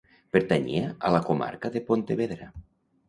Pertanyia 0.35 0.87
a 1.09 1.11
la 1.17 1.21
Comarca 1.27 1.73
de 1.77 1.83
Pontevedra. 1.91 2.53